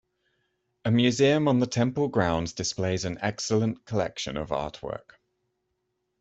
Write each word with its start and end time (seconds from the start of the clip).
A 0.83 0.89
museum 0.89 1.47
on 1.47 1.59
the 1.59 1.67
temple 1.67 2.07
grounds 2.07 2.53
displays 2.53 3.05
an 3.05 3.19
excellent 3.21 3.85
collection 3.85 4.35
of 4.35 4.49
artwork. 4.49 5.19